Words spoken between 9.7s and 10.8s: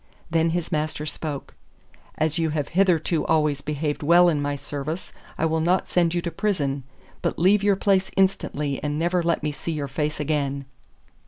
your face again.